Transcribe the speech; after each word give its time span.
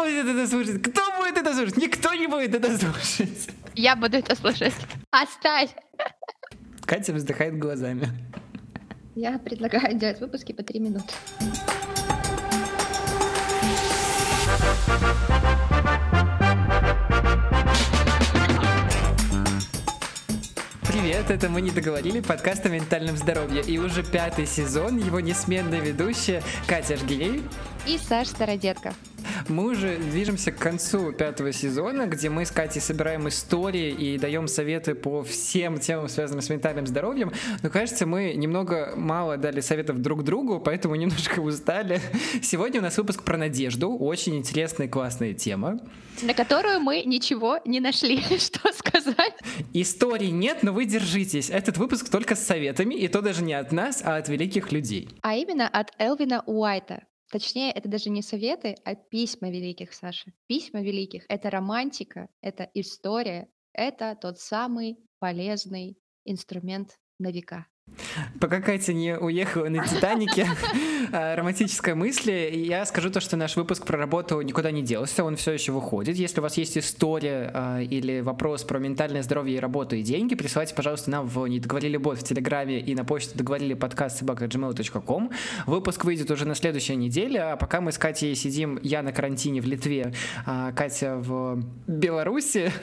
будет 0.00 0.26
это 0.26 0.46
слушать? 0.46 0.82
Кто 0.82 1.02
будет 1.18 1.36
это 1.36 1.54
слушать? 1.54 1.76
Никто 1.76 2.14
не 2.14 2.26
будет 2.26 2.54
это 2.54 2.76
слушать. 2.78 3.48
Я 3.74 3.96
буду 3.96 4.16
это 4.16 4.34
слушать. 4.34 4.74
Оставь. 5.10 5.70
Катя 6.84 7.12
вздыхает 7.12 7.58
глазами. 7.58 8.08
Я 9.14 9.38
предлагаю 9.38 9.94
делать 9.98 10.20
выпуски 10.20 10.52
по 10.52 10.62
три 10.62 10.80
минуты. 10.80 11.12
Привет, 20.88 21.30
это 21.30 21.48
мы 21.48 21.60
не 21.60 21.70
договорили 21.70 22.20
подкаст 22.20 22.66
о 22.66 22.68
ментальном 22.68 23.16
здоровье. 23.16 23.62
И 23.62 23.78
уже 23.78 24.02
пятый 24.02 24.46
сезон, 24.46 24.98
его 24.98 25.20
несменная 25.20 25.80
ведущая 25.80 26.42
Катя 26.66 26.96
Жгилей 26.96 27.42
и 27.86 27.98
Саш 27.98 28.28
Стародетка. 28.28 28.94
Мы 29.48 29.68
уже 29.68 29.98
движемся 29.98 30.52
к 30.52 30.58
концу 30.58 31.12
пятого 31.12 31.52
сезона, 31.52 32.06
где 32.06 32.28
мы 32.28 32.44
с 32.44 32.50
Катей 32.50 32.80
собираем 32.80 33.28
истории 33.28 33.90
и 33.90 34.18
даем 34.18 34.48
советы 34.48 34.94
по 34.94 35.22
всем 35.22 35.78
темам, 35.78 36.08
связанным 36.08 36.42
с 36.42 36.48
ментальным 36.48 36.86
здоровьем. 36.86 37.32
Но 37.62 37.70
кажется, 37.70 38.06
мы 38.06 38.34
немного 38.34 38.94
мало 38.96 39.36
дали 39.36 39.60
советов 39.60 40.00
друг 40.00 40.22
другу, 40.24 40.60
поэтому 40.60 40.94
немножко 40.94 41.40
устали. 41.40 42.00
Сегодня 42.42 42.80
у 42.80 42.82
нас 42.82 42.96
выпуск 42.98 43.22
про 43.22 43.36
надежду. 43.36 43.96
Очень 43.96 44.36
интересная 44.36 44.86
и 44.86 44.90
классная 44.90 45.34
тема. 45.34 45.80
На 46.22 46.34
которую 46.34 46.80
мы 46.80 47.02
ничего 47.04 47.58
не 47.64 47.80
нашли, 47.80 48.22
что 48.38 48.72
сказать. 48.72 49.34
Историй 49.72 50.30
нет, 50.30 50.62
но 50.62 50.72
вы 50.72 50.84
держитесь. 50.84 51.50
Этот 51.50 51.78
выпуск 51.78 52.08
только 52.08 52.36
с 52.36 52.44
советами, 52.44 52.94
и 52.94 53.08
то 53.08 53.22
даже 53.22 53.42
не 53.42 53.54
от 53.54 53.72
нас, 53.72 54.02
а 54.04 54.16
от 54.16 54.28
великих 54.28 54.72
людей. 54.72 55.08
А 55.22 55.34
именно 55.34 55.68
от 55.68 55.92
Элвина 55.98 56.42
Уайта. 56.46 57.02
Точнее, 57.30 57.70
это 57.70 57.88
даже 57.88 58.10
не 58.10 58.22
советы, 58.22 58.76
а 58.84 58.96
письма 58.96 59.50
великих, 59.50 59.94
Саша. 59.94 60.32
Письма 60.48 60.82
великих— 60.82 61.24
это 61.28 61.48
романтика, 61.48 62.28
это 62.40 62.68
история, 62.74 63.48
это 63.72 64.16
тот 64.20 64.40
самый 64.40 64.98
полезный 65.20 65.96
инструмент 66.24 66.98
на 67.20 67.30
века. 67.30 67.66
Пока 68.40 68.60
Катя 68.60 68.92
не 68.92 69.16
уехала 69.16 69.68
на 69.68 69.86
Титанике, 69.86 70.48
а, 71.12 71.36
романтическая 71.36 71.94
мысль, 71.94 72.30
я 72.30 72.84
скажу 72.86 73.10
то, 73.10 73.20
что 73.20 73.36
наш 73.36 73.56
выпуск 73.56 73.84
про 73.84 73.98
работу 73.98 74.40
никуда 74.40 74.70
не 74.70 74.82
делся, 74.82 75.24
он 75.24 75.36
все 75.36 75.52
еще 75.52 75.72
выходит. 75.72 76.16
Если 76.16 76.40
у 76.40 76.42
вас 76.42 76.56
есть 76.56 76.76
история 76.78 77.50
а, 77.52 77.80
или 77.80 78.20
вопрос 78.20 78.64
про 78.64 78.78
ментальное 78.78 79.22
здоровье 79.22 79.56
и 79.56 79.60
работу 79.60 79.96
и 79.96 80.02
деньги, 80.02 80.34
присылайте, 80.34 80.74
пожалуйста, 80.74 81.10
нам 81.10 81.26
в 81.26 81.46
«Не 81.46 81.60
договорили 81.60 81.96
бот» 81.96 82.18
в 82.18 82.24
Телеграме 82.24 82.80
и 82.80 82.94
на 82.94 83.04
почту 83.04 83.36
договорили 83.36 83.74
подкаст 83.74 84.18
собака.gmail.com. 84.18 85.30
Выпуск 85.66 86.04
выйдет 86.04 86.30
уже 86.30 86.46
на 86.46 86.54
следующей 86.54 86.96
неделе, 86.96 87.40
а 87.40 87.56
пока 87.56 87.80
мы 87.80 87.92
с 87.92 87.98
Катей 87.98 88.34
сидим, 88.34 88.78
я 88.82 89.02
на 89.02 89.12
карантине 89.12 89.60
в 89.60 89.66
Литве, 89.66 90.14
а 90.46 90.72
Катя 90.72 91.16
в 91.16 91.62
Беларуси. 91.86 92.72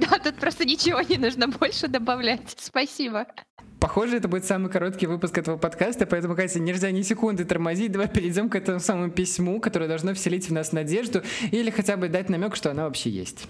Да, 0.00 0.18
тут 0.18 0.36
просто 0.36 0.64
ничего 0.64 1.00
не 1.00 1.16
нужно 1.16 1.48
больше 1.48 1.88
добавлять. 1.88 2.54
Спасибо. 2.56 3.26
Похоже, 3.88 4.18
это 4.18 4.28
будет 4.28 4.44
самый 4.44 4.70
короткий 4.70 5.06
выпуск 5.06 5.38
этого 5.38 5.56
подкаста, 5.56 6.04
поэтому, 6.04 6.36
Катя, 6.36 6.60
нельзя 6.60 6.90
ни 6.90 7.00
секунды 7.00 7.46
тормозить. 7.46 7.90
Давай 7.90 8.06
перейдем 8.06 8.50
к 8.50 8.54
этому 8.54 8.80
самому 8.80 9.10
письму, 9.10 9.60
которое 9.60 9.88
должно 9.88 10.12
вселить 10.12 10.50
в 10.50 10.52
нас 10.52 10.72
надежду 10.72 11.22
или 11.52 11.70
хотя 11.70 11.96
бы 11.96 12.10
дать 12.10 12.28
намек, 12.28 12.54
что 12.54 12.70
она 12.70 12.84
вообще 12.84 13.08
есть. 13.08 13.46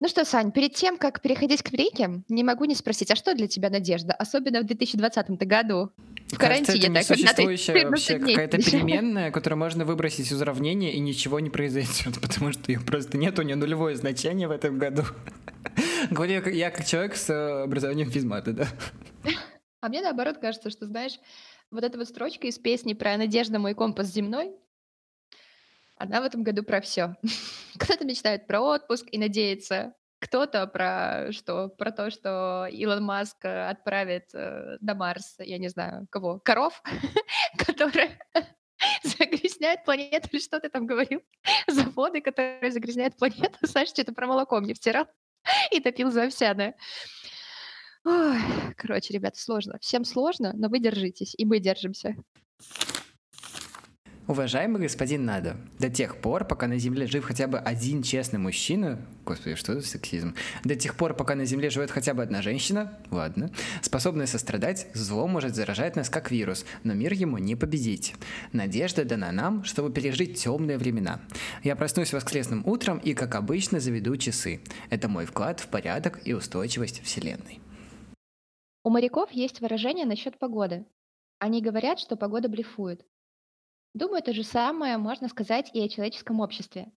Ну 0.00 0.08
что, 0.08 0.24
Сань, 0.24 0.52
перед 0.52 0.72
тем, 0.72 0.96
как 0.96 1.20
переходить 1.20 1.62
к 1.62 1.70
великим, 1.70 2.24
не 2.30 2.42
могу 2.42 2.64
не 2.64 2.74
спросить, 2.74 3.10
а 3.10 3.14
что 3.14 3.34
для 3.34 3.46
тебя 3.46 3.68
надежда, 3.68 4.14
особенно 4.14 4.62
в 4.62 4.64
2020 4.64 5.28
году? 5.46 5.90
В 6.28 6.36
карантине, 6.36 6.88
Кажется, 6.88 7.14
это 7.14 7.32
так, 7.34 7.42
несуществующая 7.48 7.88
вообще 7.88 8.18
какая-то 8.18 8.58
переменная, 8.58 9.30
которую 9.30 9.58
можно 9.58 9.84
выбросить 9.86 10.30
из 10.30 10.40
уравнения, 10.40 10.92
и 10.92 11.00
ничего 11.00 11.40
не 11.40 11.48
произойдет, 11.48 12.20
потому 12.22 12.52
что 12.52 12.70
ее 12.70 12.80
просто 12.80 13.16
нет, 13.16 13.38
у 13.38 13.42
нее 13.42 13.56
нулевое 13.56 13.96
значение 13.96 14.46
в 14.46 14.50
этом 14.50 14.78
году. 14.78 15.04
Говорю 16.10 16.46
я 16.50 16.70
как 16.70 16.86
человек 16.86 17.16
с 17.16 17.30
э, 17.30 17.62
образованием 17.62 18.10
физмата, 18.10 18.52
да. 18.52 18.68
А 19.80 19.88
мне 19.88 20.02
наоборот 20.02 20.38
кажется, 20.38 20.70
что, 20.70 20.86
знаешь, 20.86 21.18
вот 21.70 21.84
эта 21.84 21.96
вот 21.96 22.08
строчка 22.08 22.46
из 22.46 22.58
песни 22.58 22.92
про 22.92 23.16
«Надежда 23.16 23.58
мой 23.58 23.74
компас 23.74 24.08
земной», 24.08 24.52
она 25.96 26.20
в 26.20 26.24
этом 26.24 26.42
году 26.42 26.62
про 26.62 26.80
все. 26.80 27.16
Кто-то 27.78 28.04
мечтает 28.04 28.46
про 28.46 28.60
отпуск 28.60 29.06
и 29.10 29.18
надеется, 29.18 29.94
кто-то 30.18 30.66
про 30.66 31.30
что? 31.32 31.68
Про 31.68 31.92
то, 31.92 32.10
что 32.10 32.66
Илон 32.70 33.04
Маск 33.04 33.44
э, 33.44 33.68
отправит 33.68 34.30
э, 34.34 34.76
на 34.80 34.94
Марс, 34.94 35.36
я 35.38 35.58
не 35.58 35.68
знаю, 35.68 36.06
кого? 36.10 36.40
Коров, 36.40 36.82
которые 37.58 38.18
загрязняют 39.02 39.84
планету, 39.84 40.28
или 40.32 40.40
что 40.40 40.60
ты 40.60 40.68
там 40.68 40.86
говорил? 40.86 41.22
Заводы, 41.66 42.20
которые 42.20 42.72
загрязняют 42.72 43.16
планету. 43.16 43.58
Саша 43.66 43.92
что-то 43.92 44.12
про 44.12 44.26
молоко 44.26 44.60
мне 44.60 44.74
втирал 44.74 45.06
и 45.70 45.80
топил 45.80 46.10
за 46.10 46.24
овсяное. 46.24 46.76
Ой, 48.04 48.38
короче, 48.76 49.14
ребята, 49.14 49.38
сложно. 49.38 49.78
Всем 49.80 50.04
сложно, 50.04 50.52
но 50.54 50.68
вы 50.68 50.78
держитесь, 50.78 51.34
и 51.36 51.44
мы 51.44 51.58
держимся. 51.58 52.16
Уважаемый 54.28 54.82
господин 54.82 55.24
Надо, 55.24 55.56
до 55.78 55.88
тех 55.88 56.20
пор, 56.20 56.44
пока 56.44 56.66
на 56.66 56.76
Земле 56.76 57.06
жив 57.06 57.24
хотя 57.24 57.46
бы 57.46 57.58
один 57.58 58.02
честный 58.02 58.38
мужчина, 58.38 59.00
господи, 59.24 59.54
что 59.56 59.72
это 59.72 59.80
сексизм, 59.80 60.34
до 60.64 60.76
тех 60.76 60.96
пор, 60.96 61.14
пока 61.14 61.34
на 61.34 61.46
Земле 61.46 61.70
живет 61.70 61.90
хотя 61.90 62.12
бы 62.12 62.22
одна 62.22 62.42
женщина, 62.42 62.98
ладно, 63.10 63.50
способная 63.80 64.26
сострадать, 64.26 64.88
зло 64.92 65.26
может 65.26 65.54
заражать 65.54 65.96
нас 65.96 66.10
как 66.10 66.30
вирус, 66.30 66.66
но 66.84 66.92
мир 66.92 67.14
ему 67.14 67.38
не 67.38 67.56
победить. 67.56 68.16
Надежда 68.52 69.06
дана 69.06 69.32
нам, 69.32 69.64
чтобы 69.64 69.90
пережить 69.90 70.38
темные 70.38 70.76
времена. 70.76 71.22
Я 71.64 71.74
проснусь 71.74 72.12
воскресным 72.12 72.66
утром 72.66 72.98
и, 72.98 73.14
как 73.14 73.34
обычно, 73.34 73.80
заведу 73.80 74.14
часы. 74.18 74.60
Это 74.90 75.08
мой 75.08 75.24
вклад 75.24 75.60
в 75.60 75.68
порядок 75.68 76.20
и 76.26 76.34
устойчивость 76.34 77.02
Вселенной. 77.02 77.60
У 78.84 78.90
моряков 78.90 79.30
есть 79.32 79.62
выражение 79.62 80.04
насчет 80.04 80.38
погоды. 80.38 80.84
Они 81.38 81.62
говорят, 81.62 81.98
что 81.98 82.14
погода 82.14 82.50
блефует. 82.50 83.06
Думаю, 83.98 84.22
то 84.22 84.32
же 84.32 84.44
самое 84.44 84.96
можно 84.96 85.26
сказать 85.26 85.72
и 85.74 85.80
о 85.80 85.88
человеческом 85.88 86.38
обществе. 86.38 86.92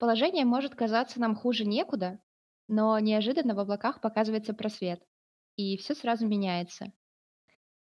Положение 0.00 0.44
может 0.44 0.74
казаться 0.74 1.20
нам 1.20 1.36
хуже 1.36 1.64
некуда, 1.64 2.18
но 2.66 2.98
неожиданно 2.98 3.54
в 3.54 3.60
облаках 3.60 4.00
показывается 4.00 4.52
просвет, 4.52 5.00
и 5.54 5.76
все 5.76 5.94
сразу 5.94 6.26
меняется. 6.26 6.92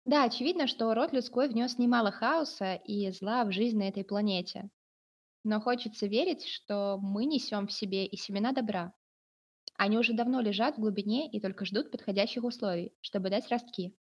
Да, 0.06 0.24
очевидно, 0.24 0.68
что 0.68 0.94
род 0.94 1.14
людской 1.14 1.50
внес 1.50 1.80
немало 1.80 2.12
хаоса 2.12 2.76
и 2.76 3.10
зла 3.10 3.44
в 3.44 3.52
жизнь 3.52 3.80
на 3.80 3.88
этой 3.88 4.04
планете. 4.04 4.70
Но 5.44 5.60
хочется 5.60 6.06
верить, 6.06 6.46
что 6.46 7.00
мы 7.02 7.26
несем 7.26 7.66
в 7.66 7.74
себе 7.74 8.06
и 8.06 8.16
семена 8.18 8.52
добра. 8.52 8.94
Они 9.80 9.98
уже 9.98 10.14
давно 10.14 10.42
лежат 10.42 10.78
в 10.78 10.80
глубине 10.80 11.28
и 11.28 11.42
только 11.42 11.66
ждут 11.66 11.90
подходящих 11.90 12.44
условий, 12.44 12.94
чтобы 13.02 13.32
дать 13.32 13.50
ростки. 13.50 13.96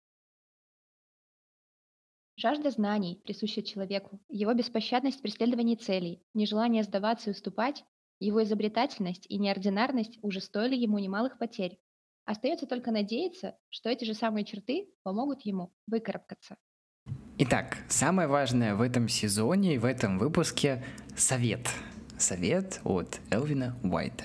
Жажда 2.41 2.71
знаний, 2.71 3.19
присущая 3.25 3.65
человеку, 3.65 4.17
его 4.29 4.53
беспощадность 4.53 5.19
в 5.19 5.21
преследовании 5.21 5.75
целей, 5.75 6.23
нежелание 6.33 6.83
сдаваться 6.83 7.29
и 7.29 7.33
уступать, 7.33 7.83
его 8.21 8.41
изобретательность 8.41 9.25
и 9.27 9.37
неординарность 9.37 10.17
уже 10.21 10.39
стоили 10.39 10.77
ему 10.77 10.99
немалых 10.99 11.37
потерь. 11.37 11.77
Остается 12.23 12.65
только 12.65 12.91
надеяться, 12.91 13.57
что 13.67 13.89
эти 13.89 14.05
же 14.05 14.13
самые 14.13 14.45
черты 14.45 14.87
помогут 15.03 15.41
ему 15.41 15.73
выкарабкаться. 15.85 16.55
Итак, 17.39 17.79
самое 17.89 18.29
важное 18.29 18.73
в 18.73 18.79
этом 18.79 19.09
сезоне 19.09 19.75
и 19.75 19.77
в 19.77 19.83
этом 19.83 20.17
выпуске— 20.17 20.81
совет. 21.17 21.67
Совет 22.17 22.79
от 22.85 23.19
Элвина 23.31 23.77
Уайта. 23.83 24.23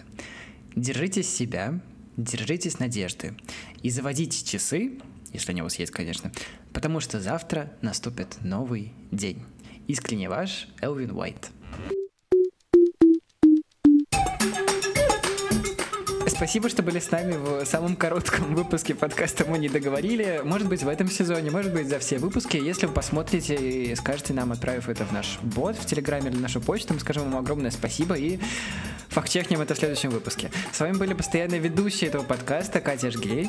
Держитесь 0.76 1.34
себя, 1.34 1.80
держитесь 2.16 2.78
надежды 2.78 3.34
и 3.82 3.90
заводите 3.90 4.46
часы, 4.46 5.00
если 5.32 5.50
они 5.50 5.62
у 5.62 5.64
вас 5.64 5.80
есть, 5.80 5.90
конечно, 5.90 6.30
потому 6.74 7.00
что 7.00 7.20
завтра 7.20 7.70
наступит 7.80 8.36
новый 8.42 8.92
день. 9.10 9.42
Искренне 9.86 10.28
ваш 10.28 10.68
Элвин 10.82 11.12
Уайт. 11.12 11.50
Спасибо, 16.26 16.68
что 16.68 16.82
были 16.82 16.98
с 16.98 17.10
нами 17.12 17.36
в 17.36 17.64
самом 17.64 17.94
коротком 17.94 18.56
выпуске 18.56 18.94
подкаста 18.94 19.44
«Мы 19.46 19.58
не 19.58 19.68
договорили». 19.68 20.40
Может 20.44 20.68
быть, 20.68 20.82
в 20.82 20.88
этом 20.88 21.08
сезоне, 21.08 21.50
может 21.50 21.72
быть, 21.72 21.88
за 21.88 22.00
все 22.00 22.18
выпуски. 22.18 22.56
Если 22.56 22.86
вы 22.86 22.92
посмотрите 22.92 23.54
и 23.54 23.94
скажете 23.94 24.34
нам, 24.34 24.50
отправив 24.50 24.88
это 24.88 25.04
в 25.04 25.12
наш 25.12 25.38
бот 25.42 25.76
в 25.76 25.86
Телеграме 25.86 26.30
или 26.30 26.38
нашу 26.38 26.60
почту, 26.60 26.94
мы 26.94 27.00
скажем 27.00 27.30
вам 27.30 27.36
огромное 27.36 27.70
спасибо 27.70 28.16
и 28.16 28.40
fact-check 29.10 29.49
нем 29.49 29.60
это 29.60 29.74
в 29.74 29.78
следующем 29.78 30.10
выпуске. 30.10 30.50
С 30.72 30.80
вами 30.80 30.96
были 30.96 31.14
постоянные 31.14 31.60
ведущие 31.60 32.10
этого 32.10 32.24
подкаста 32.24 32.80
Катя 32.80 33.12
Жгей 33.12 33.48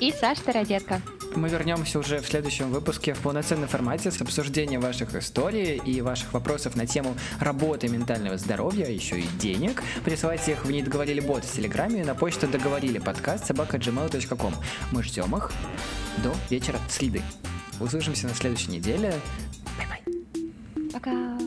и 0.00 0.10
Саша 0.10 0.40
Стародетка. 0.40 1.02
Мы 1.36 1.50
вернемся 1.50 1.98
уже 1.98 2.20
в 2.20 2.26
следующем 2.26 2.70
выпуске 2.70 3.12
в 3.12 3.20
полноценном 3.20 3.68
формате 3.68 4.10
с 4.10 4.20
обсуждением 4.22 4.80
ваших 4.80 5.14
историй 5.14 5.76
и 5.76 6.00
ваших 6.00 6.32
вопросов 6.32 6.76
на 6.76 6.86
тему 6.86 7.14
работы 7.38 7.88
ментального 7.88 8.38
здоровья, 8.38 8.86
еще 8.86 9.20
и 9.20 9.26
денег. 9.38 9.82
Присылайте 10.02 10.52
их 10.52 10.64
в 10.64 10.70
«Не 10.70 10.82
договорили 10.82 11.20
бот» 11.20 11.44
в 11.44 11.52
Телеграме 11.52 12.04
на 12.04 12.14
почту 12.14 12.48
договорили 12.48 12.98
подкаст 12.98 13.46
собака 13.46 13.78
Мы 14.92 15.02
ждем 15.02 15.36
их 15.36 15.52
до 16.22 16.32
вечера 16.48 16.78
среды. 16.88 17.20
Услышимся 17.80 18.26
на 18.26 18.34
следующей 18.34 18.70
неделе. 18.70 19.12
Bye-bye. 19.76 20.90
Пока. 20.90 21.38